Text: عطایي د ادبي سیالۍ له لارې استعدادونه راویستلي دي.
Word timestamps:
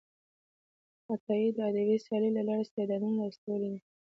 عطایي 1.11 1.49
د 1.55 1.57
ادبي 1.69 1.97
سیالۍ 2.05 2.29
له 2.33 2.41
لارې 2.47 2.63
استعدادونه 2.65 3.15
راویستلي 3.19 3.67
دي. 3.73 3.79